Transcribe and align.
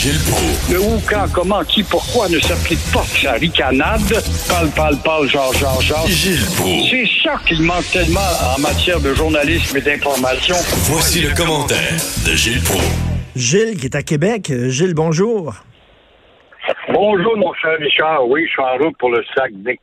Gilles 0.00 0.18
Proulx. 0.30 0.72
Le 0.72 0.80
où, 0.80 0.98
quand, 1.06 1.26
comment, 1.30 1.62
qui, 1.62 1.82
pourquoi 1.82 2.26
ne 2.30 2.38
s'applique 2.40 2.80
pas 2.90 3.04
sa 3.04 3.32
ricanade? 3.32 4.00
Parle, 4.48 4.70
parle, 4.70 4.96
parle, 5.04 5.28
genre, 5.28 5.52
genre, 5.52 5.78
genre. 5.82 6.06
Gilles 6.06 6.40
Proulx. 6.56 6.88
C'est 6.88 7.22
ça 7.22 7.38
qu'il 7.46 7.60
manque 7.60 7.84
tellement 7.92 8.30
en 8.56 8.58
matière 8.62 8.98
de 8.98 9.12
journalisme 9.12 9.76
et 9.76 9.82
d'information. 9.82 10.54
Voici 10.84 11.20
le 11.20 11.36
commentaire 11.36 11.92
de 12.26 12.34
Gilles 12.34 12.62
Proulx. 12.62 12.82
Gilles 13.36 13.76
qui 13.76 13.84
est 13.84 13.94
à 13.94 14.02
Québec. 14.02 14.50
Gilles, 14.68 14.94
bonjour. 14.94 15.52
Bonjour, 16.90 17.36
mon 17.36 17.52
cher 17.52 17.76
Richard. 17.78 18.26
Oui, 18.26 18.46
je 18.46 18.52
suis 18.52 18.62
en 18.62 18.82
route 18.82 18.96
pour 18.98 19.10
le 19.10 19.22
Saguenay. 19.36 19.78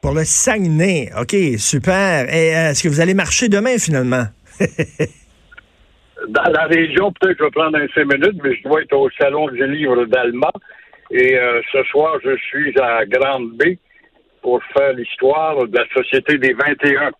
Pour 0.00 0.12
le 0.12 0.24
Saguenay. 0.24 1.10
OK, 1.20 1.34
super. 1.58 2.32
Et 2.32 2.56
euh, 2.56 2.70
est-ce 2.70 2.84
que 2.84 2.88
vous 2.88 3.00
allez 3.00 3.14
marcher 3.14 3.48
demain 3.48 3.78
finalement? 3.78 4.26
Dans 6.28 6.50
la 6.52 6.64
région, 6.66 7.12
peut-être 7.12 7.38
je 7.38 7.44
vais 7.44 7.50
prendre 7.50 7.76
un 7.78 7.86
cinq 7.94 8.06
minutes, 8.12 8.40
mais 8.42 8.54
je 8.56 8.62
dois 8.62 8.82
être 8.82 8.92
au 8.96 9.08
salon 9.18 9.48
du 9.48 9.66
livre 9.66 10.04
d'Alma. 10.06 10.50
Et 11.10 11.36
euh, 11.38 11.60
ce 11.72 11.82
soir, 11.84 12.18
je 12.24 12.36
suis 12.48 12.74
à 12.80 13.04
Grande 13.06 13.50
B 13.56 13.76
pour 14.42 14.60
faire 14.76 14.92
l'histoire 14.92 15.66
de 15.66 15.76
la 15.76 15.84
Société 15.94 16.38
des 16.38 16.52
21, 16.54 17.10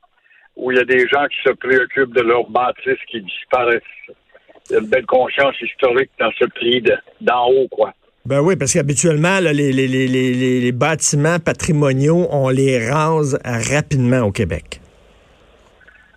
où 0.56 0.72
il 0.72 0.78
y 0.78 0.80
a 0.80 0.84
des 0.84 1.06
gens 1.08 1.26
qui 1.26 1.36
se 1.44 1.52
préoccupent 1.54 2.14
de 2.14 2.22
leurs 2.22 2.48
bâtisses 2.50 3.02
qui 3.10 3.20
disparaissent. 3.20 3.82
Il 4.68 4.72
y 4.72 4.76
a 4.76 4.80
une 4.80 4.88
belle 4.88 5.06
conscience 5.06 5.54
historique 5.60 6.10
dans 6.18 6.30
ce 6.38 6.44
pays 6.60 6.80
de- 6.82 6.96
d'en 7.20 7.46
haut, 7.48 7.68
quoi. 7.70 7.92
Ben 8.24 8.40
oui, 8.40 8.56
parce 8.56 8.72
qu'habituellement, 8.72 9.38
les- 9.40 9.52
les- 9.72 9.86
les- 9.86 10.60
les 10.60 10.72
bâtiments 10.72 11.38
patrimoniaux, 11.38 12.26
on 12.32 12.48
les 12.48 12.90
rase 12.90 13.38
rapidement 13.44 14.22
au 14.22 14.32
Québec. 14.32 14.80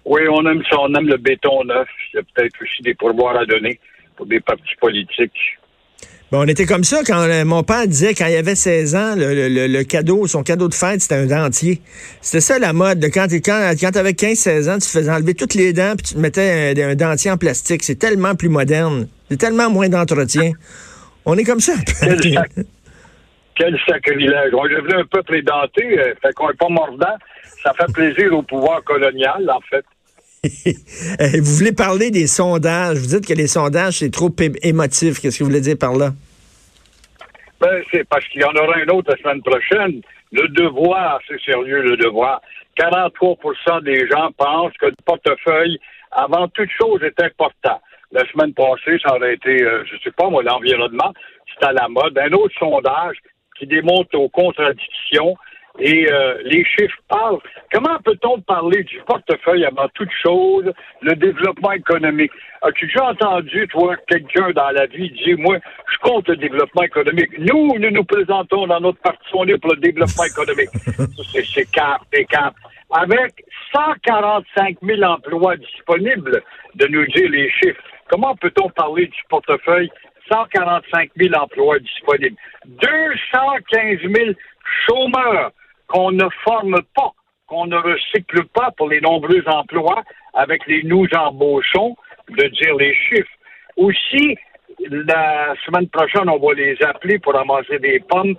Oui, 0.05 0.22
on 0.31 0.45
aime 0.50 0.64
ça, 0.69 0.78
on 0.80 0.94
aime 0.95 1.08
le 1.08 1.17
béton 1.17 1.64
neuf. 1.66 1.88
Il 2.14 2.17
y 2.17 2.19
a 2.19 2.23
peut-être 2.33 2.55
aussi 2.61 2.81
des 2.83 2.94
pourboires 2.95 3.38
à 3.38 3.45
donner 3.45 3.80
pour 4.16 4.25
des 4.25 4.39
partis 4.39 4.75
politiques. 4.80 5.58
Ben, 6.31 6.38
on 6.39 6.47
était 6.47 6.66
comme 6.67 6.83
ça 6.83 7.00
quand 7.05 7.22
euh, 7.23 7.44
mon 7.44 7.64
père 7.64 7.88
disait 7.88 8.14
quand 8.14 8.27
il 8.27 8.36
avait 8.36 8.53
16 8.53 8.95
ans, 8.95 9.16
le, 9.16 9.50
le- 9.50 9.67
le- 9.67 9.83
cadeau, 9.83 10.27
son 10.27 10.44
cadeau 10.44 10.67
de 10.67 10.75
fête, 10.75 11.02
c'était 11.02 11.16
un 11.16 11.25
dentier. 11.25 11.81
C'était 12.22 12.39
ça 12.42 12.59
la 12.59 12.72
mode. 12.72 13.00
de 13.00 13.08
Quand 13.08 13.27
tu 13.27 13.42
quand, 13.42 13.72
quand 13.80 13.95
avais 13.97 14.11
15-16 14.11 14.70
ans, 14.70 14.73
tu 14.75 14.81
te 14.81 14.86
faisais 14.86 15.11
enlever 15.11 15.33
toutes 15.33 15.55
les 15.55 15.73
dents 15.73 15.94
puis 15.97 16.05
tu 16.08 16.14
te 16.14 16.20
mettais 16.20 16.75
un, 16.77 16.89
un 16.89 16.95
dentier 16.95 17.31
en 17.31 17.38
plastique. 17.38 17.81
C'est 17.83 17.95
tellement 17.95 18.36
plus 18.36 18.50
moderne. 18.50 19.08
C'est 19.31 19.38
tellement 19.38 19.72
moins 19.72 19.89
d'entretien. 19.89 20.52
On 21.25 21.36
est 21.36 21.44
comme 21.44 21.59
ça. 21.59 21.73
Quel, 22.00 22.20
sac- 22.22 22.52
quel 23.55 23.77
sacrilège. 23.88 24.53
On 24.53 24.66
est 24.67 24.75
devenu 24.75 24.94
un 25.02 25.05
peu 25.05 25.23
prédenté, 25.23 26.00
euh, 26.00 26.14
fait 26.22 26.31
qu'on 26.36 26.47
n'est 26.50 26.53
pas 26.55 26.70
mordant. 26.70 27.16
Ça 27.63 27.73
fait 27.73 27.91
plaisir 27.91 28.33
au 28.33 28.41
pouvoir 28.41 28.83
colonial, 28.83 29.49
en 29.49 29.61
fait. 29.61 29.85
Euh, 31.19 31.41
vous 31.41 31.55
voulez 31.57 31.73
parler 31.73 32.11
des 32.11 32.27
sondages. 32.27 32.97
Vous 32.97 33.07
dites 33.07 33.27
que 33.27 33.33
les 33.33 33.47
sondages, 33.47 33.95
c'est 33.99 34.11
trop 34.11 34.31
émotif. 34.63 35.19
Qu'est-ce 35.19 35.39
que 35.39 35.43
vous 35.43 35.49
voulez 35.49 35.61
dire 35.61 35.77
par 35.77 35.97
là? 35.97 36.11
Ben, 37.59 37.83
c'est 37.91 38.07
parce 38.07 38.25
qu'il 38.30 38.41
y 38.41 38.45
en 38.45 38.53
aura 38.53 38.77
un 38.77 38.87
autre 38.87 39.11
la 39.11 39.17
semaine 39.17 39.41
prochaine. 39.41 40.02
Le 40.31 40.47
devoir, 40.47 41.19
c'est 41.27 41.41
sérieux, 41.41 41.81
le 41.81 41.97
devoir. 41.97 42.41
43% 42.77 43.83
des 43.83 44.08
gens 44.08 44.31
pensent 44.37 44.77
que 44.80 44.86
le 44.86 44.95
portefeuille, 45.05 45.77
avant 46.11 46.47
toute 46.47 46.70
chose, 46.80 47.03
est 47.03 47.21
important. 47.21 47.81
La 48.11 48.26
semaine 48.31 48.53
passée, 48.53 48.97
ça 49.03 49.15
aurait 49.15 49.33
été, 49.33 49.61
euh, 49.61 49.83
je 49.86 49.97
sais 50.03 50.11
pas 50.11 50.30
moi, 50.30 50.41
l'environnement. 50.41 51.14
C'est 51.47 51.67
à 51.67 51.73
la 51.73 51.89
mode. 51.89 52.17
Un 52.17 52.31
autre 52.31 52.55
sondage 52.58 53.17
qui 53.58 53.67
démontre 53.67 54.15
aux 54.17 54.30
contradictions 54.30 55.36
et 55.79 56.11
euh, 56.11 56.37
les 56.43 56.63
chiffres 56.65 56.97
parlent. 57.07 57.39
Comment 57.71 57.97
peut-on 58.03 58.41
parler 58.41 58.83
du 58.83 58.99
portefeuille 59.07 59.65
avant 59.65 59.87
toute 59.93 60.11
chose, 60.21 60.71
le 61.01 61.15
développement 61.15 61.71
économique? 61.71 62.31
As-tu 62.61 62.87
déjà 62.87 63.05
entendu, 63.05 63.67
toi, 63.69 63.95
quelqu'un 64.07 64.51
dans 64.51 64.71
la 64.71 64.85
vie 64.87 65.09
dire, 65.11 65.37
moi, 65.39 65.57
je 65.91 65.97
compte 66.09 66.27
le 66.27 66.35
développement 66.35 66.83
économique. 66.83 67.37
Nous, 67.39 67.77
nous 67.79 67.91
nous 67.91 68.03
présentons 68.03 68.67
dans 68.67 68.79
notre 68.81 68.99
parti, 68.99 69.27
on 69.33 69.45
est 69.47 69.57
pour 69.57 69.71
le 69.71 69.79
développement 69.79 70.23
économique. 70.29 70.69
C'est 71.53 71.71
cap, 71.71 72.01
c'est 72.11 72.25
cap. 72.25 72.53
Avec 72.91 73.45
145 73.73 74.77
000 74.81 75.01
emplois 75.03 75.55
disponibles, 75.57 76.41
de 76.75 76.87
nous 76.87 77.05
dire 77.05 77.29
les 77.29 77.49
chiffres. 77.51 77.81
Comment 78.09 78.35
peut-on 78.35 78.69
parler 78.69 79.05
du 79.05 79.21
portefeuille 79.29 79.89
145 80.31 81.11
000 81.15 81.33
emplois 81.35 81.79
disponibles? 81.79 82.35
215 82.65 83.99
000 84.01 84.31
chômeurs 84.87 85.51
qu'on 85.89 86.11
ne 86.11 86.27
forme 86.44 86.82
pas, 86.95 87.11
qu'on 87.48 87.66
ne 87.66 87.77
recycle 87.77 88.45
pas 88.54 88.72
pour 88.77 88.89
les 88.89 89.02
nombreux 89.02 89.44
emplois 89.48 90.04
avec 90.33 90.66
les 90.67 90.83
nous 90.83 91.08
embauchons, 91.16 91.95
de 92.30 92.48
dire 92.48 92.76
les 92.76 92.94
chiffres. 92.94 93.30
Aussi, 93.76 94.38
la 94.89 95.55
semaine 95.66 95.89
prochaine, 95.89 96.30
on 96.30 96.38
va 96.38 96.54
les 96.54 96.77
appeler 96.83 97.17
pour 97.20 97.33
ramasser 97.33 97.80
des 97.80 98.00
pommes. 98.00 98.36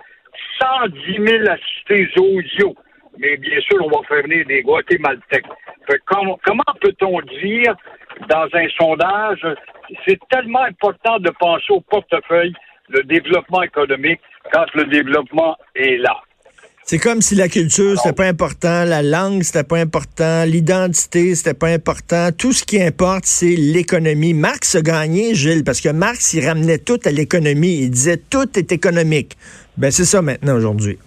110 0.61 1.27
000 1.27 1.43
assistés 1.49 2.07
audio. 2.19 2.73
Mais 3.17 3.35
bien 3.37 3.59
sûr, 3.59 3.85
on 3.85 3.89
va 3.89 4.07
faire 4.07 4.23
venir 4.23 4.45
des 4.45 4.61
Guatémaltèques. 4.61 5.45
Fait 5.85 5.97
que 5.97 6.03
com- 6.05 6.37
comment 6.45 6.73
peut-on 6.79 7.19
dire 7.21 7.75
dans 8.29 8.47
un 8.53 8.67
sondage, 8.79 9.45
c'est 10.07 10.19
tellement 10.29 10.63
important 10.63 11.19
de 11.19 11.29
penser 11.31 11.71
au 11.71 11.81
portefeuille, 11.81 12.53
le 12.87 13.03
développement 13.03 13.63
économique, 13.63 14.21
quand 14.53 14.65
le 14.73 14.85
développement 14.85 15.57
est 15.75 15.97
là? 15.97 16.15
C'est 16.83 16.97
comme 16.97 17.21
si 17.21 17.35
la 17.35 17.47
culture, 17.47 17.97
c'était 17.97 18.15
pas 18.15 18.27
important, 18.27 18.83
la 18.85 19.01
langue, 19.01 19.43
c'était 19.43 19.63
pas 19.63 19.77
important, 19.77 20.43
l'identité, 20.45 21.35
c'était 21.35 21.53
pas 21.53 21.69
important. 21.69 22.29
Tout 22.37 22.51
ce 22.51 22.63
qui 22.65 22.81
importe, 22.81 23.25
c'est 23.25 23.55
l'économie. 23.55 24.33
Marx 24.33 24.75
a 24.75 24.81
gagné, 24.81 25.35
Gilles, 25.35 25.63
parce 25.63 25.79
que 25.79 25.89
Marx, 25.89 26.33
il 26.33 26.45
ramenait 26.45 26.79
tout 26.79 26.99
à 27.05 27.11
l'économie. 27.11 27.83
Il 27.83 27.91
disait 27.91 28.17
tout 28.17 28.57
est 28.57 28.71
économique. 28.71 29.37
Ben, 29.77 29.91
c'est 29.91 30.05
ça 30.05 30.21
maintenant 30.21 30.55
aujourd'hui. 30.55 30.97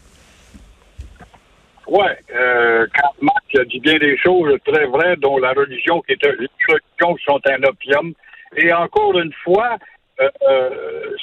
Ouais, 1.87 2.17
euh, 2.35 2.87
quand 2.97 3.11
Marx 3.21 3.45
a 3.59 3.65
dit 3.65 3.81
bien 3.81 3.99
des 3.99 4.17
choses 4.17 4.57
très 4.65 4.87
vraies, 4.87 5.17
dont 5.17 5.39
la 5.39 5.53
religion 5.53 6.01
qui 6.03 6.13
est 6.13 6.23
les 6.23 6.31
religions 6.31 7.17
sont 7.27 7.41
un 7.47 7.63
opium. 7.65 8.15
Et 8.57 8.73
encore 8.73 9.19
une 9.19 9.33
fois, 9.43 9.77
euh, 10.21 10.29
euh, 10.49 10.71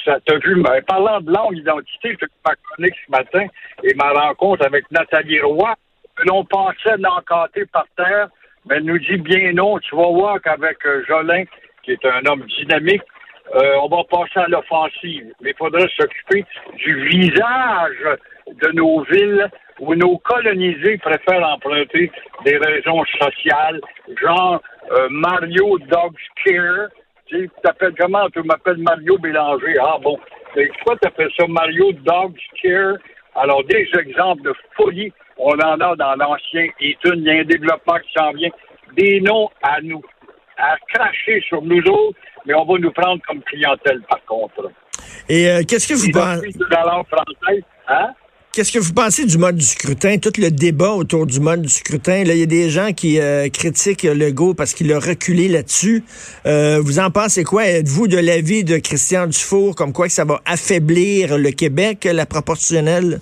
ça 0.04 0.18
t'a 0.26 0.36
vu, 0.38 0.62
ben, 0.62 0.82
parlant 0.86 1.20
de 1.20 1.32
langue, 1.32 1.56
identité, 1.56 2.16
je 2.20 2.26
ma 2.44 2.54
chronique 2.56 2.94
ce 3.06 3.10
matin 3.10 3.46
et 3.82 3.94
ma 3.94 4.10
rencontre 4.10 4.66
avec 4.66 4.90
Nathalie 4.90 5.40
Roy, 5.40 5.74
que 6.16 6.24
l'on 6.28 6.44
pensait 6.44 6.98
l'encanter 6.98 7.64
par 7.72 7.86
terre, 7.96 8.28
mais 8.66 8.76
elle 8.76 8.84
nous 8.84 8.98
dit 8.98 9.16
bien 9.16 9.52
non, 9.52 9.78
tu 9.78 9.96
vas 9.96 10.10
voir 10.10 10.42
qu'avec 10.42 10.84
euh, 10.84 11.02
Jolin, 11.08 11.44
qui 11.82 11.92
est 11.92 12.04
un 12.04 12.24
homme 12.26 12.44
dynamique, 12.58 13.02
euh, 13.54 13.76
on 13.82 13.88
va 13.88 14.04
passer 14.04 14.40
à 14.40 14.48
l'offensive. 14.48 15.32
Mais 15.40 15.50
il 15.50 15.56
faudrait 15.56 15.88
s'occuper 15.96 16.44
du 16.76 17.08
visage 17.08 18.18
de 18.48 18.68
nos 18.72 19.02
villes 19.04 19.48
où 19.80 19.94
nos 19.94 20.18
colonisés 20.18 20.98
préfèrent 20.98 21.48
emprunter 21.48 22.12
des 22.44 22.58
raisons 22.58 23.02
sociales, 23.20 23.80
genre 24.20 24.60
Mario 25.10 25.78
Dog 25.78 26.14
Care. 26.44 26.88
Tu 27.26 27.50
t'appelles 27.62 27.94
comment? 27.98 28.28
Tu 28.30 28.42
m'appelles 28.42 28.78
Mario 28.78 29.18
Bélanger. 29.18 29.76
Ah 29.80 29.96
bon. 30.02 30.18
Mais 30.56 30.66
pourquoi 30.68 30.96
tu 30.98 31.08
appelles 31.08 31.30
ça 31.38 31.46
Mario 31.46 31.92
Dog 31.92 32.36
Care? 32.62 32.96
Alors, 33.34 33.64
des 33.64 33.88
exemples 33.98 34.42
de 34.42 34.52
folie, 34.76 35.12
on 35.38 35.54
en 35.54 35.80
a 35.80 35.96
dans 35.96 36.14
l'ancien 36.16 36.66
Eton. 36.80 37.14
Il 37.16 37.22
y 37.22 37.30
a 37.30 37.40
un 37.40 37.44
développement 37.44 37.98
qui 38.00 38.12
s'en 38.16 38.32
vient. 38.32 38.50
Des 38.96 39.20
noms 39.22 39.48
à 39.62 39.80
nous, 39.80 40.02
à 40.58 40.76
cracher 40.92 41.40
sur 41.48 41.62
nous 41.62 41.80
autres, 41.88 42.18
mais 42.44 42.54
on 42.54 42.64
va 42.64 42.78
nous 42.78 42.92
prendre 42.92 43.22
comme 43.26 43.42
clientèle, 43.42 44.02
par 44.02 44.22
contre. 44.26 44.70
Et 45.28 45.48
euh, 45.48 45.62
qu'est-ce 45.66 45.88
que 45.88 45.94
vous 45.94 46.10
pensez? 46.12 46.52
Hein? 47.88 48.12
Qu'est-ce 48.54 48.70
que 48.70 48.78
vous 48.78 48.92
pensez 48.92 49.24
du 49.24 49.38
mode 49.38 49.56
du 49.56 49.64
scrutin, 49.64 50.18
tout 50.18 50.38
le 50.38 50.50
débat 50.50 50.90
autour 50.90 51.24
du 51.24 51.40
mode 51.40 51.62
du 51.62 51.70
scrutin? 51.70 52.22
Là, 52.22 52.34
il 52.34 52.40
y 52.40 52.42
a 52.42 52.46
des 52.46 52.68
gens 52.68 52.92
qui 52.92 53.18
euh, 53.18 53.48
critiquent 53.48 54.02
Legault 54.02 54.52
parce 54.52 54.74
qu'il 54.74 54.92
a 54.92 54.98
reculé 54.98 55.48
là-dessus. 55.48 56.04
Euh, 56.44 56.78
vous 56.82 56.98
en 56.98 57.10
pensez 57.10 57.44
quoi? 57.44 57.64
Êtes-vous 57.64 58.08
de 58.08 58.18
l'avis 58.18 58.62
de 58.62 58.76
Christian 58.76 59.26
Dufour 59.26 59.74
comme 59.74 59.94
quoi 59.94 60.04
que 60.04 60.12
ça 60.12 60.26
va 60.26 60.42
affaiblir 60.44 61.38
le 61.38 61.50
Québec, 61.50 62.04
la 62.04 62.26
proportionnelle? 62.26 63.20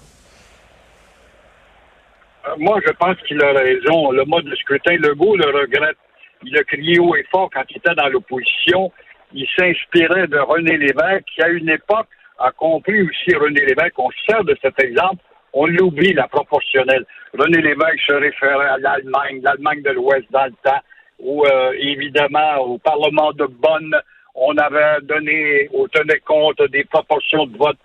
Euh, 2.49 2.55
Moi, 2.59 2.81
je 2.85 2.91
pense 2.95 3.17
qu'il 3.29 3.41
a 3.41 3.53
raison. 3.53 4.11
Le 4.11 4.25
mode 4.25 4.47
de 4.47 4.57
scrutin, 4.57 4.97
Legault 4.97 5.37
le 5.37 5.47
regrette. 5.47 5.97
Il 6.43 6.59
a 6.59 6.65
crié 6.65 6.99
haut 6.99 7.15
et 7.15 7.25
fort 7.31 7.49
quand 7.55 7.63
il 7.71 7.77
était 7.77 7.95
dans 7.95 8.09
l'opposition. 8.09 8.91
il 9.33 9.47
s'inspirait 9.57 10.27
de 10.27 10.39
René 10.39 10.77
Lévesque, 10.77 11.27
qui 11.33 11.41
à 11.41 11.51
une 11.51 11.69
époque 11.69 12.09
a 12.41 12.51
compris 12.53 13.03
aussi 13.03 13.35
René 13.35 13.61
Lévesque. 13.61 13.99
On 13.99 14.11
se 14.11 14.25
sert 14.27 14.45
de 14.45 14.57
cet 14.63 14.83
exemple. 14.83 15.23
On 15.53 15.67
l'oublie, 15.67 16.13
la 16.13 16.29
proportionnelle. 16.29 17.05
René 17.39 17.61
Lévesque 17.61 18.01
se 18.09 18.15
référait 18.15 18.69
à 18.69 18.79
l'Allemagne, 18.79 19.41
l'Allemagne 19.43 19.83
de 19.83 19.91
l'Ouest 19.91 20.27
dans 20.31 20.47
le 20.47 20.55
temps, 20.65 20.81
où 21.19 21.45
euh, 21.45 21.73
évidemment 21.79 22.59
au 22.59 22.79
Parlement 22.79 23.33
de 23.33 23.47
Bonn, 23.47 23.95
on 24.35 24.57
avait 24.57 25.01
donné, 25.03 25.69
on 25.73 25.87
tenait 25.89 26.21
compte 26.21 26.63
des 26.71 26.85
proportions 26.85 27.47
de 27.47 27.57
vote 27.57 27.79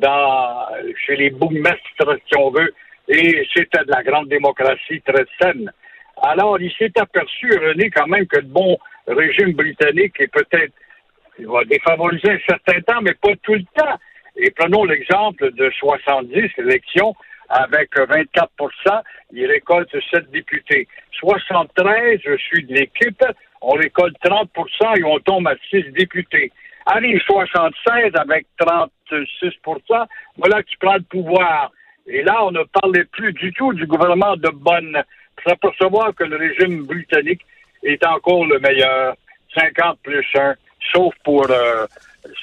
dans, 0.00 0.66
chez 1.06 1.16
les 1.16 1.30
bourgmestres, 1.30 1.82
si 1.98 2.38
on 2.38 2.50
veut, 2.50 2.72
et 3.08 3.46
c'était 3.54 3.84
de 3.84 3.90
la 3.90 4.02
grande 4.02 4.28
démocratie 4.28 5.00
très 5.02 5.24
saine. 5.40 5.70
Alors, 6.22 6.60
il 6.60 6.72
s'est 6.72 6.92
aperçu, 6.98 7.50
René, 7.50 7.90
quand 7.90 8.06
même, 8.06 8.26
que 8.26 8.38
le 8.38 8.46
bon 8.46 8.76
régime 9.06 9.52
britannique 9.52 10.14
est 10.18 10.32
peut-être, 10.32 10.72
il 11.38 11.46
va 11.46 11.64
défavoriser 11.64 12.32
un 12.32 12.38
certain 12.48 12.80
temps, 12.82 13.00
mais 13.02 13.14
pas 13.14 13.34
tout 13.42 13.54
le 13.54 13.64
temps. 13.74 13.98
Et 14.36 14.50
prenons 14.50 14.84
l'exemple 14.84 15.52
de 15.52 15.70
70 15.70 16.50
élections 16.58 17.14
avec 17.48 17.94
24% 17.96 19.02
il 19.32 19.46
récolte 19.46 19.90
7 20.12 20.30
députés. 20.30 20.86
73, 21.12 22.20
je 22.24 22.36
suis 22.36 22.64
de 22.64 22.74
l'équipe, 22.74 23.22
on 23.60 23.72
récolte 23.72 24.16
30% 24.22 24.98
et 24.98 25.04
on 25.04 25.18
tombe 25.20 25.48
à 25.48 25.54
6 25.70 25.92
députés. 25.92 26.52
Allez, 26.86 27.18
76 27.26 28.12
avec 28.14 28.46
36% 28.60 30.06
voilà 30.36 30.62
que 30.62 30.68
tu 30.68 30.78
prends 30.78 30.94
le 30.94 31.02
pouvoir. 31.02 31.70
Et 32.06 32.22
là, 32.22 32.44
on 32.44 32.50
ne 32.50 32.62
parlait 32.64 33.04
plus 33.04 33.32
du 33.34 33.52
tout 33.52 33.72
du 33.74 33.86
gouvernement 33.86 34.36
de 34.36 34.48
Bonn. 34.48 35.02
Pour 35.36 35.52
s'apercevoir 35.52 36.14
que 36.14 36.24
le 36.24 36.36
régime 36.36 36.84
britannique 36.84 37.42
est 37.82 38.04
encore 38.06 38.46
le 38.46 38.58
meilleur. 38.60 39.14
50 39.54 39.98
plus 40.02 40.26
1, 40.34 40.54
sauf 40.92 41.14
pour 41.24 41.46
euh, 41.50 41.86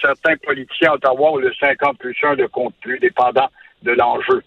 certains 0.01 0.35
politiciens 0.37 0.91
à 0.91 0.95
Ottawa 0.95 1.33
où 1.33 1.39
le 1.39 1.53
50 1.53 1.97
plus 1.97 2.15
1 2.21 2.35
ne 2.35 2.47
compte 2.47 2.75
plus, 2.81 2.99
dépendant 2.99 3.49
de 3.83 3.91
l'enjeu. 3.91 4.43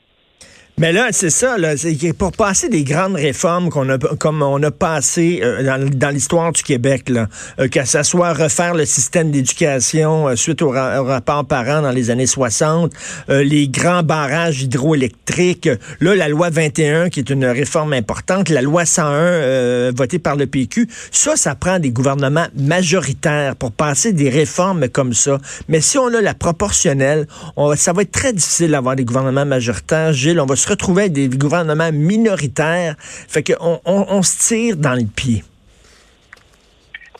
Mais 0.80 0.92
là, 0.92 1.08
c'est 1.10 1.30
ça, 1.30 1.58
là, 1.58 1.74
pour 2.16 2.30
passer 2.30 2.68
des 2.68 2.84
grandes 2.84 3.16
réformes 3.16 3.68
qu'on 3.68 3.88
a, 3.88 3.98
comme 3.98 4.42
on 4.42 4.62
a 4.62 4.70
passé 4.70 5.40
euh, 5.42 5.90
dans, 5.92 6.10
l'histoire 6.10 6.52
du 6.52 6.62
Québec, 6.62 7.08
là, 7.08 7.26
euh, 7.58 7.66
que 7.66 7.84
ce 7.84 8.04
soit 8.04 8.32
refaire 8.32 8.74
le 8.74 8.84
système 8.84 9.32
d'éducation 9.32 10.28
euh, 10.28 10.36
suite 10.36 10.62
au, 10.62 10.70
rapport 10.70 11.44
parent 11.46 11.82
dans 11.82 11.90
les 11.90 12.10
années 12.10 12.28
60, 12.28 12.92
les 13.28 13.66
grands 13.68 14.04
barrages 14.04 14.62
hydroélectriques, 14.62 15.68
là, 15.98 16.14
la 16.14 16.28
loi 16.28 16.48
21 16.50 17.08
qui 17.08 17.20
est 17.20 17.30
une 17.30 17.46
réforme 17.46 17.92
importante, 17.92 18.48
la 18.48 18.62
loi 18.62 18.84
101 18.84 19.90
votée 19.90 20.20
par 20.20 20.36
le 20.36 20.46
PQ, 20.46 20.88
ça, 21.10 21.34
ça 21.36 21.56
prend 21.56 21.80
des 21.80 21.90
gouvernements 21.90 22.46
majoritaires 22.56 23.56
pour 23.56 23.72
passer 23.72 24.12
des 24.12 24.30
réformes 24.30 24.88
comme 24.88 25.12
ça. 25.12 25.38
Mais 25.68 25.80
si 25.80 25.98
on 25.98 26.06
a 26.14 26.20
la 26.20 26.34
proportionnelle, 26.34 27.26
on, 27.56 27.74
ça 27.74 27.92
va 27.92 28.02
être 28.02 28.12
très 28.12 28.32
difficile 28.32 28.70
d'avoir 28.70 28.94
des 28.94 29.04
gouvernements 29.04 29.46
majoritaires. 29.46 30.12
Gilles, 30.12 30.40
on 30.40 30.46
va 30.46 30.54
se 30.54 30.67
retrouver 30.68 31.02
avec 31.02 31.12
des 31.12 31.28
gouvernements 31.28 31.92
minoritaires. 31.92 32.94
Fait 32.98 33.42
qu'on 33.42 33.80
on, 33.84 34.22
se 34.22 34.48
tire 34.48 34.76
dans 34.76 34.94
le 34.94 35.06
pied. 35.06 35.42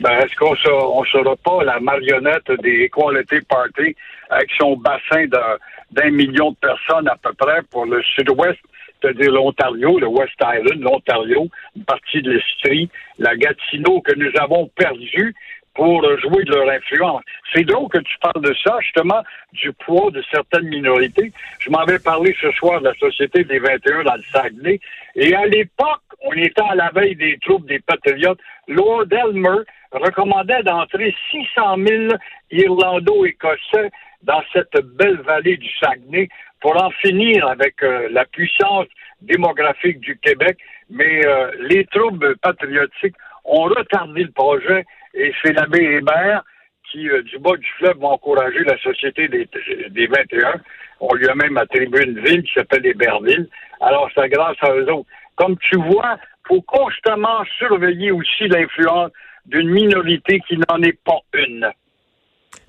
Ben, 0.00 0.12
est-ce 0.20 0.34
qu'on 0.36 0.52
ne 0.52 1.06
sera 1.06 1.36
pas 1.36 1.64
la 1.64 1.80
marionnette 1.80 2.50
des 2.62 2.84
Equality 2.84 3.40
Party 3.48 3.96
avec 4.30 4.50
son 4.58 4.76
bassin 4.76 5.24
d'un 5.90 6.10
million 6.10 6.52
de 6.52 6.56
personnes 6.56 7.08
à 7.08 7.16
peu 7.16 7.32
près 7.32 7.62
pour 7.70 7.86
le 7.86 8.02
sud-ouest, 8.14 8.58
c'est-à-dire 9.00 9.32
l'Ontario, 9.32 9.98
le 9.98 10.06
West 10.06 10.34
Island, 10.40 10.80
l'Ontario, 10.80 11.48
une 11.76 11.84
partie 11.84 12.22
de 12.22 12.32
l'Estrie, 12.32 12.88
la 13.18 13.36
Gatineau 13.36 14.00
que 14.00 14.14
nous 14.14 14.30
avons 14.40 14.70
perdue 14.76 15.34
pour 15.78 16.02
jouer 16.18 16.42
de 16.42 16.54
leur 16.56 16.68
influence. 16.70 17.22
C'est 17.54 17.62
drôle 17.62 17.88
que 17.88 17.98
tu 17.98 18.18
parles 18.20 18.42
de 18.42 18.52
ça, 18.64 18.78
justement, 18.80 19.22
du 19.52 19.72
poids 19.72 20.10
de 20.10 20.20
certaines 20.28 20.66
minorités. 20.66 21.32
Je 21.60 21.70
m'en 21.70 21.84
vais 21.84 22.00
parler 22.00 22.34
ce 22.40 22.50
soir 22.50 22.80
de 22.80 22.86
la 22.86 22.94
Société 22.94 23.44
des 23.44 23.60
21 23.60 24.02
dans 24.02 24.16
le 24.16 24.22
Saguenay. 24.32 24.80
Et 25.14 25.32
à 25.36 25.46
l'époque, 25.46 26.02
on 26.22 26.32
était 26.32 26.62
à 26.68 26.74
la 26.74 26.90
veille 26.90 27.14
des 27.14 27.38
troupes 27.46 27.64
des 27.66 27.78
Patriotes. 27.78 28.40
Lord 28.66 29.04
Elmer 29.12 29.62
recommandait 29.92 30.64
d'entrer 30.64 31.14
600 31.30 31.76
000 31.86 32.14
Irlando-Écossais 32.50 33.92
dans 34.24 34.42
cette 34.52 34.84
belle 34.96 35.20
vallée 35.20 35.58
du 35.58 35.70
Saguenay 35.78 36.28
pour 36.60 36.76
en 36.82 36.90
finir 36.90 37.46
avec 37.46 37.80
euh, 37.84 38.08
la 38.10 38.24
puissance 38.24 38.86
démographique 39.20 40.00
du 40.00 40.18
Québec. 40.18 40.58
Mais 40.90 41.24
euh, 41.24 41.52
les 41.60 41.84
troupes 41.84 42.34
patriotiques 42.42 43.14
ont 43.44 43.62
retardé 43.62 44.24
le 44.24 44.32
projet 44.32 44.84
et 45.18 45.34
c'est 45.42 45.52
l'abbé 45.52 45.78
Hébert 45.78 46.42
qui, 46.90 47.08
euh, 47.10 47.22
du 47.22 47.38
bas 47.38 47.56
du 47.56 47.68
fleuve, 47.78 47.98
va 47.98 48.08
encourager 48.08 48.60
la 48.64 48.78
Société 48.78 49.28
des, 49.28 49.48
des 49.90 50.06
21. 50.06 50.60
On 51.00 51.14
lui 51.14 51.28
a 51.28 51.34
même 51.34 51.56
attribué 51.58 52.04
une 52.04 52.20
ville 52.20 52.42
qui 52.42 52.52
s'appelle 52.54 52.86
Héberville. 52.86 53.48
Alors, 53.80 54.08
c'est 54.14 54.28
grâce 54.28 54.56
à 54.62 54.72
eux 54.74 54.90
autres. 54.90 55.08
Comme 55.36 55.56
tu 55.58 55.76
vois, 55.76 56.16
faut 56.46 56.62
constamment 56.62 57.44
surveiller 57.58 58.10
aussi 58.10 58.48
l'influence 58.48 59.10
d'une 59.46 59.70
minorité 59.70 60.40
qui 60.48 60.56
n'en 60.56 60.82
est 60.82 60.98
pas 61.04 61.20
une. 61.34 61.70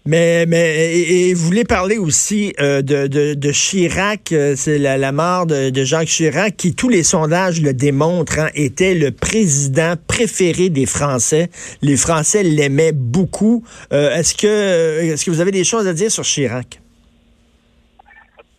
Mais, 0.05 0.45
mais 0.47 0.97
et, 0.97 1.33
vous 1.33 1.45
voulez 1.45 1.65
parler 1.65 1.97
aussi 1.97 2.53
euh, 2.59 2.81
de, 2.81 3.07
de, 3.07 3.51
Chirac, 3.51 4.31
euh, 4.31 4.53
c'est 4.55 4.77
la, 4.77 5.11
mort 5.11 5.45
de, 5.45 5.71
Jacques 5.83 6.07
Chirac, 6.07 6.55
qui, 6.55 6.75
tous 6.75 6.89
les 6.89 7.03
sondages 7.03 7.61
le 7.61 7.73
démontrent, 7.73 8.39
hein, 8.39 8.49
était 8.55 8.95
le 8.95 9.11
président 9.11 9.95
préféré 10.07 10.69
des 10.69 10.85
Français. 10.85 11.49
Les 11.81 11.97
Français 11.97 12.43
l'aimaient 12.43 12.93
beaucoup. 12.93 13.63
Euh, 13.91 14.15
est-ce 14.15 14.35
que 14.35 15.01
est-ce 15.13 15.25
que 15.25 15.31
vous 15.31 15.41
avez 15.41 15.51
des 15.51 15.63
choses 15.63 15.87
à 15.87 15.93
dire 15.93 16.11
sur 16.11 16.23
Chirac? 16.23 16.79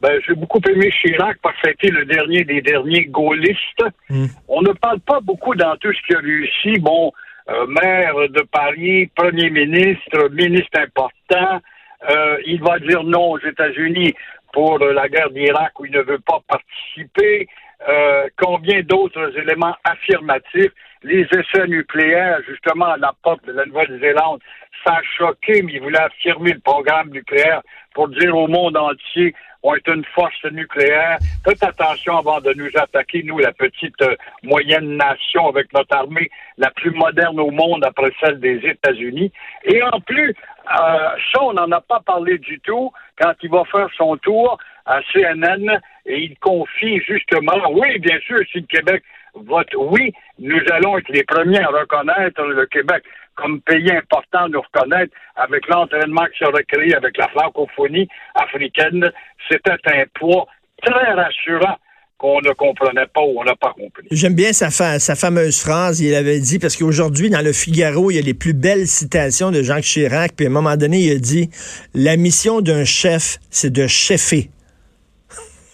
Ben, 0.00 0.18
j'ai 0.26 0.34
beaucoup 0.34 0.60
aimé 0.66 0.90
Chirac 1.02 1.36
parce 1.42 1.56
que 1.60 1.68
c'était 1.70 1.92
le 1.92 2.06
dernier 2.06 2.44
des 2.44 2.62
derniers 2.62 3.04
gaullistes. 3.04 3.84
Hmm. 4.08 4.26
On 4.48 4.62
ne 4.62 4.72
parle 4.72 5.00
pas 5.00 5.20
beaucoup 5.20 5.54
dans 5.54 5.76
tout 5.76 5.92
ce 5.92 6.06
qui 6.06 6.14
a 6.14 6.20
réussi. 6.20 6.80
Bon, 6.80 7.12
euh, 7.50 7.66
maire 7.66 8.14
de 8.28 8.42
Paris, 8.42 9.10
premier 9.14 9.50
ministre, 9.50 10.28
ministre 10.30 10.78
important. 10.78 11.60
Euh, 12.08 12.38
il 12.46 12.62
va 12.62 12.78
dire 12.78 13.02
non 13.04 13.32
aux 13.32 13.38
États-Unis 13.38 14.14
pour 14.52 14.78
la 14.78 15.08
guerre 15.08 15.30
d'Irak 15.30 15.78
où 15.78 15.86
il 15.86 15.92
ne 15.92 16.02
veut 16.02 16.18
pas 16.18 16.40
participer. 16.48 17.46
Euh, 17.88 18.28
combien 18.36 18.82
d'autres 18.82 19.36
éléments 19.38 19.76
affirmatifs? 19.84 20.72
Les 21.02 21.22
essais 21.22 21.66
nucléaires, 21.66 22.40
justement, 22.46 22.86
à 22.86 22.98
la 22.98 23.14
porte 23.22 23.46
de 23.46 23.52
la 23.52 23.64
Nouvelle-Zélande, 23.64 24.40
ça 24.84 24.94
a 24.94 25.02
choqué, 25.16 25.62
mais 25.62 25.72
il 25.74 25.80
voulait 25.80 25.98
affirmer 25.98 26.52
le 26.52 26.60
programme 26.60 27.08
nucléaire 27.08 27.62
pour 27.94 28.08
dire 28.08 28.36
au 28.36 28.48
monde 28.48 28.76
entier 28.76 29.34
on 29.62 29.74
est 29.74 29.86
une 29.88 30.04
force 30.14 30.44
nucléaire. 30.52 31.18
Faites 31.44 31.62
attention 31.62 32.18
avant 32.18 32.40
de 32.40 32.52
nous 32.54 32.70
attaquer, 32.76 33.22
nous, 33.24 33.38
la 33.38 33.52
petite 33.52 34.00
euh, 34.02 34.16
moyenne 34.42 34.96
nation 34.96 35.48
avec 35.48 35.72
notre 35.74 35.94
armée 35.94 36.30
la 36.56 36.70
plus 36.70 36.90
moderne 36.90 37.38
au 37.40 37.50
monde 37.50 37.84
après 37.84 38.10
celle 38.20 38.40
des 38.40 38.56
États-Unis. 38.64 39.32
Et 39.64 39.82
en 39.82 40.00
plus, 40.00 40.34
euh, 40.66 41.08
ça, 41.32 41.42
on 41.42 41.52
n'en 41.52 41.70
a 41.72 41.80
pas 41.80 42.00
parlé 42.00 42.38
du 42.38 42.60
tout 42.60 42.92
quand 43.20 43.32
il 43.42 43.50
va 43.50 43.64
faire 43.64 43.88
son 43.96 44.16
tour 44.18 44.58
à 44.86 45.00
CNN 45.12 45.80
et 46.06 46.18
il 46.20 46.38
confie 46.38 47.00
justement, 47.00 47.70
oui, 47.72 47.98
bien 47.98 48.18
sûr, 48.20 48.38
si 48.52 48.60
le 48.60 48.66
Québec 48.66 49.02
vote 49.34 49.72
oui, 49.76 50.12
nous 50.38 50.60
allons 50.72 50.98
être 50.98 51.08
les 51.10 51.24
premiers 51.24 51.62
à 51.62 51.68
reconnaître 51.68 52.42
le 52.42 52.66
Québec 52.66 53.04
comme 53.36 53.60
pays 53.62 53.90
important 53.92 54.48
nous 54.48 54.60
reconnaître 54.60 55.14
avec 55.36 55.66
l'entraînement 55.68 56.26
qui 56.26 56.44
sera 56.44 56.62
créé 56.64 56.94
avec 56.94 57.16
la 57.16 57.28
francophonie 57.28 58.08
africaine. 58.34 59.10
C'était 59.48 59.78
un 59.86 60.04
poids 60.14 60.46
très 60.82 61.12
rassurant 61.12 61.78
qu'on 62.20 62.38
ne 62.42 62.52
comprenait 62.52 63.06
pas 63.06 63.22
ou 63.22 63.40
on 63.40 63.44
n'a 63.44 63.56
pas 63.56 63.72
compris. 63.72 64.06
J'aime 64.10 64.34
bien 64.34 64.52
sa, 64.52 64.70
sa 64.70 65.14
fameuse 65.16 65.58
phrase. 65.58 66.02
Il 66.02 66.14
avait 66.14 66.38
dit, 66.38 66.58
parce 66.58 66.76
qu'aujourd'hui, 66.76 67.30
dans 67.30 67.42
le 67.42 67.54
Figaro, 67.54 68.10
il 68.10 68.16
y 68.16 68.18
a 68.18 68.22
les 68.22 68.34
plus 68.34 68.52
belles 68.52 68.86
citations 68.86 69.50
de 69.50 69.62
Jacques 69.62 69.84
Chirac, 69.84 70.32
puis 70.36 70.44
à 70.44 70.50
un 70.50 70.52
moment 70.52 70.76
donné, 70.76 70.98
il 70.98 71.12
a 71.12 71.18
dit, 71.18 71.48
la 71.94 72.18
mission 72.18 72.60
d'un 72.60 72.84
chef, 72.84 73.38
c'est 73.48 73.72
de 73.72 73.86
chefer. 73.86 74.50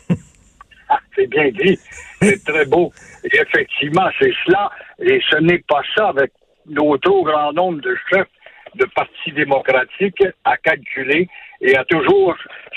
Ah, 0.89 1.01
c'est 1.17 1.27
bien 1.27 1.51
dit. 1.51 1.77
C'est 2.23 2.45
très 2.45 2.65
beau. 2.65 2.93
Et 3.25 3.37
effectivement, 3.37 4.09
c'est 4.21 4.31
cela. 4.45 4.71
Et 5.01 5.21
ce 5.29 5.39
n'est 5.39 5.59
pas 5.67 5.83
ça 5.97 6.11
avec 6.11 6.31
nos 6.67 6.97
trop 6.99 7.25
grand 7.25 7.53
nombre 7.53 7.81
de 7.81 7.97
chefs 8.09 8.29
de 8.77 8.85
partis 8.95 9.33
démocratiques 9.33 10.23
à 10.45 10.57
calculer 10.59 11.29
et 11.61 11.77
à 11.77 11.85
toujours 11.87 12.37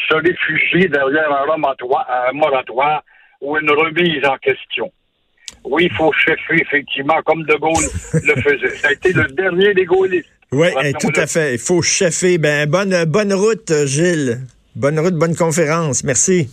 se 0.09 0.15
réfugier 0.15 0.87
derrière 0.87 1.31
un, 1.31 2.31
moratoire 2.33 3.03
ou 3.41 3.57
une 3.57 3.69
remise 3.69 4.25
en 4.25 4.37
question. 4.37 4.91
Oui, 5.63 5.87
il 5.89 5.95
faut 5.95 6.11
chefer, 6.13 6.61
effectivement, 6.61 7.21
comme 7.25 7.43
De 7.43 7.55
Gaulle 7.55 7.85
le 8.13 8.41
faisait. 8.41 8.75
Ça 8.77 8.89
a 8.89 8.91
été 8.91 9.13
le 9.13 9.25
dernier 9.27 9.73
des 9.73 9.85
gaullistes. 9.85 10.29
Oui, 10.51 10.69
tout 10.99 11.11
à 11.15 11.27
fait. 11.27 11.53
Il 11.53 11.59
faut 11.59 11.81
chefer. 11.81 12.37
Ben, 12.37 12.67
bonne, 12.69 13.05
bonne 13.05 13.33
route, 13.33 13.71
Gilles. 13.85 14.39
Bonne 14.75 14.99
route, 14.99 15.15
bonne 15.15 15.35
conférence. 15.35 16.03
Merci. 16.03 16.49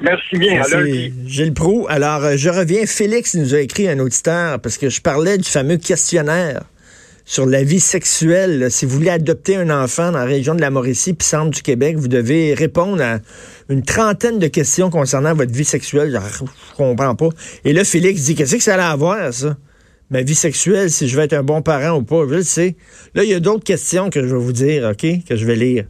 Merci 0.00 0.36
bien. 0.36 0.54
Merci, 0.56 1.14
Gilles 1.26 1.54
Proux. 1.54 1.86
Alors, 1.88 2.22
euh, 2.24 2.36
je 2.36 2.50
reviens. 2.50 2.84
Félix 2.86 3.34
nous 3.34 3.54
a 3.54 3.60
écrit 3.60 3.88
un 3.88 3.98
auditeur 3.98 4.60
parce 4.60 4.76
que 4.76 4.90
je 4.90 5.00
parlais 5.00 5.38
du 5.38 5.48
fameux 5.48 5.78
questionnaire 5.78 6.64
sur 7.26 7.44
la 7.44 7.64
vie 7.64 7.80
sexuelle. 7.80 8.70
Si 8.70 8.86
vous 8.86 8.94
voulez 8.94 9.10
adopter 9.10 9.56
un 9.56 9.68
enfant 9.68 10.12
dans 10.12 10.18
la 10.18 10.24
région 10.24 10.54
de 10.54 10.60
la 10.60 10.70
Mauricie 10.70 11.12
puis 11.12 11.26
centre 11.26 11.50
du 11.50 11.60
Québec, 11.60 11.96
vous 11.96 12.08
devez 12.08 12.54
répondre 12.54 13.02
à 13.02 13.18
une 13.68 13.82
trentaine 13.82 14.38
de 14.38 14.46
questions 14.46 14.90
concernant 14.90 15.34
votre 15.34 15.52
vie 15.52 15.64
sexuelle. 15.64 16.18
Je 16.40 16.76
comprends 16.76 17.16
pas. 17.16 17.28
Et 17.64 17.72
là, 17.72 17.84
Félix 17.84 18.22
dit, 18.22 18.36
qu'est-ce 18.36 18.56
que 18.56 18.62
ça 18.62 18.74
allait 18.74 18.84
avoir, 18.84 19.34
ça? 19.34 19.56
Ma 20.08 20.22
vie 20.22 20.36
sexuelle, 20.36 20.88
si 20.88 21.08
je 21.08 21.16
vais 21.16 21.24
être 21.24 21.32
un 21.32 21.42
bon 21.42 21.62
parent 21.62 21.98
ou 21.98 22.02
pas, 22.04 22.22
je 22.28 22.34
le 22.36 22.42
sais. 22.44 22.76
Là, 23.14 23.24
il 23.24 23.30
y 23.30 23.34
a 23.34 23.40
d'autres 23.40 23.64
questions 23.64 24.08
que 24.08 24.22
je 24.22 24.32
vais 24.32 24.40
vous 24.40 24.52
dire, 24.52 24.88
OK, 24.88 25.04
que 25.28 25.34
je 25.34 25.44
vais 25.44 25.56
lire. 25.56 25.86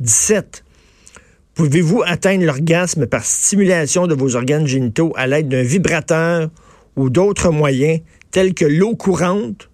17. 0.00 0.64
Pouvez-vous 1.54 2.02
atteindre 2.06 2.46
l'orgasme 2.46 3.06
par 3.06 3.22
stimulation 3.22 4.06
de 4.06 4.14
vos 4.14 4.34
organes 4.34 4.66
génitaux 4.66 5.12
à 5.14 5.26
l'aide 5.26 5.48
d'un 5.48 5.62
vibrateur 5.62 6.48
ou 6.96 7.10
d'autres 7.10 7.50
moyens 7.50 8.00
tels 8.30 8.54
que 8.54 8.64
l'eau 8.64 8.96
courante? 8.96 9.69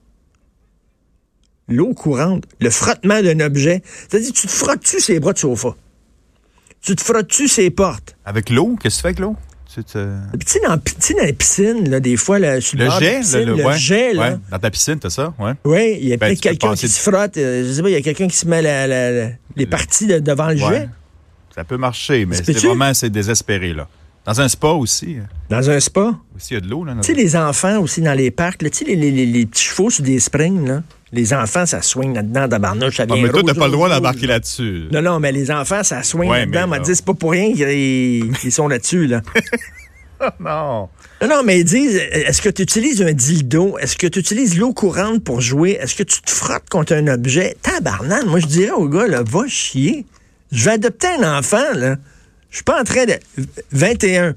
L'eau 1.68 1.94
courante, 1.94 2.44
le 2.60 2.70
frottement 2.70 3.20
d'un 3.22 3.40
objet. 3.40 3.82
C'est-à-dire, 4.08 4.32
tu 4.32 4.46
te 4.46 4.52
frottes-tu 4.52 5.00
ses 5.00 5.18
bras 5.18 5.32
de 5.32 5.38
sofa? 5.38 5.70
Tu 6.80 6.94
te 6.94 7.02
frottes-tu 7.02 7.48
ses 7.48 7.70
portes? 7.70 8.16
Avec 8.24 8.50
l'eau, 8.50 8.76
qu'est-ce 8.80 8.96
que 8.96 8.98
tu 8.98 9.02
fais 9.02 9.08
avec 9.08 9.18
l'eau? 9.20 9.36
Tu 9.74 9.82
te- 9.84 9.98
dans, 10.64 10.76
dans 10.76 11.24
les 11.24 11.32
piscines, 11.32 11.90
là, 11.90 12.00
des 12.00 12.16
fois, 12.16 12.38
là, 12.38 12.60
sur 12.60 12.78
le, 12.78 12.84
Le 12.84 12.90
bord 12.90 13.00
jet, 13.00 13.18
piscine, 13.18 13.38
le, 13.40 13.56
le 13.56 13.64
ouais, 13.66 13.76
jet, 13.76 14.12
là. 14.14 14.22
ouais. 14.30 14.36
Dans 14.50 14.58
ta 14.58 14.70
piscine, 14.70 14.98
t'as 14.98 15.10
ça, 15.10 15.34
ouais. 15.38 15.52
Oui, 15.64 15.98
il 16.00 16.08
y 16.08 16.12
a 16.12 16.16
Ben, 16.16 16.28
peut-être 16.28 16.40
quelqu'un 16.40 16.74
qui 16.74 16.86
de- 16.86 16.90
se 16.90 17.00
frotte. 17.00 17.36
euh, 17.36 17.66
je 17.66 17.72
sais 17.72 17.82
pas, 17.82 17.90
il 17.90 17.92
y 17.92 17.96
a 17.96 18.00
quelqu'un 18.00 18.28
qui 18.28 18.36
se 18.36 18.46
met 18.46 18.62
la- 18.62 18.86
la- 18.86 19.10
la- 19.10 19.30
les 19.56 19.66
parties 19.66 20.06
de- 20.06 20.18
devant 20.20 20.48
le 20.48 20.62
Ouais. 20.62 20.68
jet. 20.80 20.88
Ça 21.54 21.64
peut 21.64 21.76
marcher, 21.76 22.24
mais 22.26 22.36
c'est 22.36 22.52
vraiment 22.58 22.94
c'est 22.94 23.10
désespéré, 23.10 23.72
là. 23.74 23.88
Dans 24.24 24.40
un 24.40 24.48
spa 24.48 24.68
aussi. 24.68 25.16
euh, 25.18 25.22
Dans 25.50 25.68
un 25.68 25.78
spa? 25.80 26.14
Aussi, 26.36 26.52
il 26.52 26.54
y 26.54 26.56
a 26.56 26.60
de 26.60 26.68
l'eau, 26.68 26.84
là. 26.84 26.94
Tu 27.02 27.08
sais, 27.08 27.14
les 27.14 27.36
enfants 27.36 27.78
aussi 27.80 28.00
dans 28.00 28.14
les 28.14 28.30
parcs, 28.30 28.62
là, 28.62 28.70
tu 28.70 28.78
sais, 28.78 28.84
les, 28.84 28.96
les- 28.96 29.10
les- 29.10 29.26
les 29.26 29.46
petits 29.46 29.64
chevaux 29.64 29.90
sur 29.90 30.04
des 30.04 30.18
springs, 30.20 30.66
là. 30.66 30.82
Les 31.12 31.32
enfants, 31.32 31.66
ça 31.66 31.82
swing 31.82 32.14
là-dedans, 32.14 32.48
tabarnouche, 32.48 32.96
ça 32.96 33.04
Ah, 33.08 33.14
vient 33.14 33.22
mais 33.22 33.28
toi, 33.30 33.42
t'as 33.46 33.54
pas 33.54 33.66
le 33.66 33.72
droit 33.72 33.88
d'embarquer 33.88 34.26
là-dessus. 34.26 34.84
Non, 34.92 35.02
non, 35.02 35.20
mais 35.20 35.30
les 35.30 35.50
enfants, 35.52 35.84
ça 35.84 36.00
Ouais, 36.14 36.40
là-dedans. 36.40 36.66
m'a 36.66 36.78
dit, 36.80 36.94
c'est 36.96 37.04
pas 37.04 37.14
pour 37.14 37.30
rien 37.30 37.52
qu'ils 37.54 38.32
ils 38.44 38.52
sont 38.52 38.68
là-dessus, 38.68 39.06
là. 39.06 39.22
Non. 40.40 40.88
Non, 41.20 41.28
non, 41.28 41.42
mais 41.44 41.60
ils 41.60 41.64
disent, 41.64 41.96
est-ce 42.10 42.40
que 42.40 42.48
tu 42.48 42.62
utilises 42.62 43.02
un 43.02 43.12
dildo? 43.12 43.76
Est-ce 43.78 43.96
que 43.98 44.06
tu 44.06 44.18
utilises 44.18 44.58
l'eau 44.58 44.72
courante 44.72 45.22
pour 45.22 45.42
jouer? 45.42 45.72
Est-ce 45.80 45.94
que 45.94 46.02
tu 46.02 46.22
te 46.22 46.30
frottes 46.30 46.68
contre 46.70 46.94
un 46.94 47.06
objet? 47.08 47.54
Tabarnane, 47.62 48.26
moi, 48.26 48.40
je 48.40 48.46
dirais 48.46 48.70
au 48.72 48.88
gars, 48.88 49.06
là, 49.06 49.22
va 49.22 49.46
chier. 49.46 50.06
Je 50.52 50.64
vais 50.64 50.72
adopter 50.72 51.08
un 51.20 51.38
enfant, 51.38 51.72
là. 51.74 51.96
Je 52.50 52.56
suis 52.56 52.64
pas 52.64 52.80
en 52.80 52.84
train 52.84 53.04
de... 53.04 53.12
21. 53.72 54.34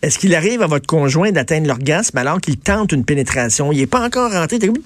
Est-ce 0.00 0.18
qu'il 0.18 0.34
arrive 0.34 0.62
à 0.62 0.66
votre 0.66 0.86
conjoint 0.86 1.30
d'atteindre 1.30 1.66
l'orgasme 1.68 2.16
alors 2.16 2.40
qu'il 2.40 2.56
tente 2.56 2.92
une 2.92 3.04
pénétration? 3.04 3.70
Il 3.70 3.80
est 3.80 3.86
pas 3.86 4.00
encore 4.04 4.32
rentré. 4.32 4.58
t'es 4.58 4.66
comme, 4.68 4.78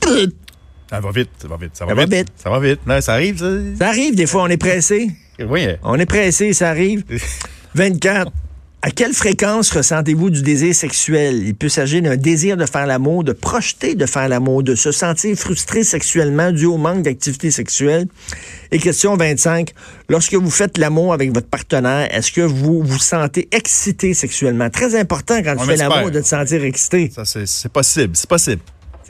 Ça 0.88 1.00
va 1.00 1.10
vite, 1.10 1.30
ça 1.38 1.48
va 1.48 1.56
vite, 1.56 1.70
ça 1.74 1.84
va, 1.84 1.90
Ça 1.90 1.94
va 1.96 2.06
vite. 2.06 2.28
Ça 2.36 2.50
va 2.50 2.60
vite. 2.60 2.80
Là, 2.86 3.00
ça 3.00 3.14
arrive, 3.14 3.38
ça. 3.38 3.50
Ça 3.78 3.88
arrive, 3.88 4.14
des 4.14 4.26
fois, 4.26 4.42
on 4.44 4.48
est 4.48 4.56
pressé. 4.56 5.10
Oui. 5.40 5.66
On 5.82 5.98
est 5.98 6.06
pressé, 6.06 6.52
ça 6.52 6.68
arrive. 6.70 7.02
24. 7.74 8.30
À 8.82 8.90
quelle 8.90 9.14
fréquence 9.14 9.72
ressentez-vous 9.72 10.30
du 10.30 10.42
désir 10.42 10.72
sexuel? 10.72 11.42
Il 11.44 11.56
peut 11.56 11.68
s'agir 11.68 12.02
d'un 12.02 12.16
désir 12.16 12.56
de 12.56 12.66
faire 12.66 12.86
l'amour, 12.86 13.24
de 13.24 13.32
projeter 13.32 13.96
de 13.96 14.06
faire 14.06 14.28
l'amour, 14.28 14.62
de 14.62 14.76
se 14.76 14.92
sentir 14.92 15.36
frustré 15.36 15.82
sexuellement 15.82 16.52
dû 16.52 16.66
au 16.66 16.76
manque 16.76 17.02
d'activité 17.02 17.50
sexuelle. 17.50 18.06
Et 18.70 18.78
question 18.78 19.16
25. 19.16 19.72
Lorsque 20.08 20.34
vous 20.34 20.50
faites 20.50 20.78
l'amour 20.78 21.12
avec 21.12 21.32
votre 21.34 21.48
partenaire, 21.48 22.14
est-ce 22.14 22.30
que 22.30 22.42
vous 22.42 22.82
vous 22.84 22.98
sentez 23.00 23.48
excité 23.50 24.14
sexuellement? 24.14 24.70
Très 24.70 24.94
important 24.94 25.42
quand 25.42 25.56
tu 25.56 25.62
On 25.62 25.66
fais 25.66 25.76
l'amour 25.76 26.12
de 26.12 26.20
te 26.20 26.26
sentir 26.26 26.62
excité. 26.62 27.10
Ça, 27.12 27.24
c'est 27.24 27.72
possible, 27.72 28.14
c'est 28.14 28.28
possible. 28.28 28.62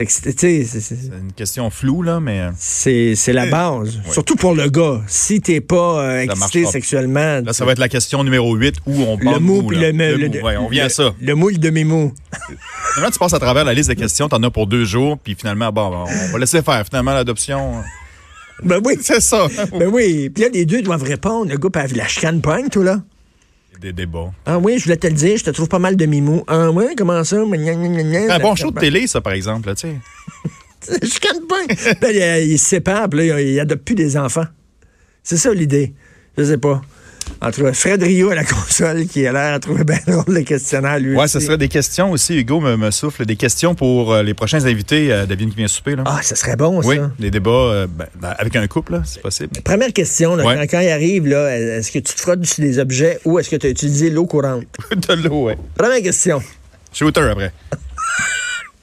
C'est- 0.05 0.61
une 0.91 1.33
question 1.35 1.69
floue, 1.69 2.03
là, 2.03 2.19
mais. 2.19 2.39
euh, 2.41 2.51
C'est 2.57 3.33
la 3.33 3.45
base. 3.47 3.99
Oui. 4.05 4.13
Surtout 4.13 4.35
pour 4.35 4.53
le 4.53 4.69
gars. 4.69 5.01
Si 5.07 5.41
t'es 5.41 5.59
pas 5.61 6.01
euh, 6.03 6.19
excité 6.21 6.65
sexuellement, 6.65 7.41
Là, 7.43 7.53
ça 7.53 7.65
va 7.65 7.71
être 7.71 7.79
la 7.79 7.89
question 7.89 8.23
numéro 8.23 8.53
8 8.55 8.75
où 8.85 9.01
on 9.01 9.17
parle 9.17 9.35
le 9.35 9.39
mou 9.41 9.61
mou, 9.63 9.69
là. 9.71 9.91
le, 9.91 9.91
Le 9.91 10.15
le- 10.17 10.27
mou, 10.29 10.45
ouais, 10.45 10.57
on 10.57 10.67
vient 10.69 10.85
à 10.85 10.89
ça. 10.89 11.13
Le 11.19 11.33
mou, 11.35 11.49
le 11.49 11.57
demi-mou. 11.57 12.13
Maintenant, 12.95 13.11
tu 13.11 13.19
passes 13.19 13.33
à 13.33 13.39
travers 13.39 13.65
la 13.65 13.73
liste 13.73 13.89
de 13.89 13.95
questions, 13.95 14.29
t'en 14.29 14.41
as 14.43 14.51
pour 14.51 14.67
deux 14.67 14.85
jours, 14.85 15.17
puis 15.17 15.35
finalement, 15.37 15.71
bon, 15.71 16.05
on 16.07 16.31
va 16.31 16.37
laisser 16.39 16.61
faire. 16.61 16.83
Finalement, 16.85 17.13
l'adoption. 17.13 17.81
Ben 18.63 18.79
oui. 18.85 18.97
C'est 19.01 19.21
ça. 19.21 19.47
Ben 19.77 19.87
oui. 19.91 20.29
Puis 20.29 20.43
là, 20.43 20.49
les 20.53 20.65
deux 20.65 20.81
doivent 20.81 21.03
répondre. 21.03 21.49
Le 21.51 21.57
gars, 21.57 21.69
puis 21.87 21.95
la 21.97 22.07
chicane 22.07 22.41
pogne, 22.41 22.69
toi, 22.69 22.83
là. 22.83 23.01
Des 23.79 23.93
débats. 23.93 24.31
Ah 24.45 24.57
oui, 24.57 24.79
je 24.79 24.85
voulais 24.85 24.97
te 24.97 25.07
le 25.07 25.13
dire, 25.13 25.37
je 25.37 25.43
te 25.43 25.49
trouve 25.51 25.67
pas 25.67 25.79
mal 25.79 25.95
demi-mou. 25.95 26.43
Ah 26.47 26.71
oui, 26.71 26.95
comment 26.97 27.23
ça? 27.23 27.37
Un 27.37 28.39
bon 28.39 28.55
show 28.55 28.71
de 28.71 28.79
télé, 28.79 29.05
ça, 29.07 29.21
par 29.21 29.33
exemple, 29.33 29.73
tu 29.75 29.87
sais. 29.87 29.95
Chicane 31.05 31.41
pogne. 31.47 31.67
Puis 31.67 32.17
là, 32.17 32.39
il, 32.39 32.51
il 32.51 32.59
se 32.59 32.65
sépare, 32.65 33.09
puis 33.09 33.27
là, 33.27 33.41
il, 33.41 33.49
il 33.49 33.59
adopte 33.59 33.83
plus 33.83 33.95
des 33.95 34.17
enfants. 34.17 34.45
C'est 35.21 35.37
ça 35.37 35.53
l'idée. 35.53 35.93
Je 36.37 36.43
sais 36.43 36.57
pas. 36.57 36.81
En 37.41 37.51
tout 37.51 37.61
cas, 37.63 37.73
Fred 37.73 38.01
Rio 38.01 38.29
à 38.31 38.35
la 38.35 38.43
console 38.45 39.05
qui 39.07 39.25
a 39.27 39.31
l'air 39.31 39.53
à 39.53 39.59
trouver 39.59 39.83
bien 39.83 39.99
drôle 40.07 40.23
le 40.35 40.41
questionnaire, 40.43 40.99
lui. 40.99 41.15
Ouais, 41.15 41.27
ce 41.27 41.39
serait 41.39 41.57
des 41.57 41.67
questions 41.67 42.11
aussi, 42.11 42.35
Hugo 42.37 42.59
me, 42.59 42.75
me 42.77 42.91
souffle, 42.91 43.25
des 43.25 43.35
questions 43.35 43.75
pour 43.75 44.13
euh, 44.13 44.23
les 44.23 44.33
prochains 44.33 44.65
invités, 44.65 45.11
euh, 45.11 45.25
David 45.25 45.51
qui 45.51 45.57
vient 45.57 45.67
souper, 45.67 45.95
là. 45.95 46.03
Ah, 46.05 46.19
ça 46.23 46.35
serait 46.35 46.55
bon, 46.55 46.81
oui, 46.83 46.97
ça. 46.97 47.11
des 47.19 47.29
débats 47.31 47.51
euh, 47.51 47.87
ben, 47.87 48.07
ben, 48.19 48.33
avec 48.37 48.55
un 48.55 48.65
couple, 48.67 49.01
c'est 49.05 49.21
possible. 49.21 49.49
Première 49.63 49.93
question, 49.93 50.35
là, 50.35 50.45
Ouais. 50.45 50.55
quand, 50.55 50.77
quand 50.77 50.79
il 50.79 50.89
arrive, 50.89 51.27
là, 51.27 51.55
est-ce 51.57 51.91
que 51.91 51.99
tu 51.99 52.13
te 52.13 52.19
frottes 52.19 52.45
sur 52.45 52.63
des 52.63 52.79
objets 52.79 53.19
ou 53.25 53.37
est-ce 53.39 53.49
que 53.49 53.55
tu 53.55 53.67
as 53.67 53.69
utilisé 53.69 54.09
l'eau 54.09 54.25
courante? 54.25 54.63
de 54.95 55.13
l'eau, 55.13 55.45
ouais. 55.45 55.57
Première 55.77 56.01
question. 56.01 56.41
Shooter 56.93 57.21
après. 57.21 57.51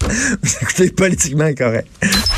Vous 0.43 0.51
écoutez 0.63 0.91
politiquement 0.91 1.53
correct. 1.55 1.89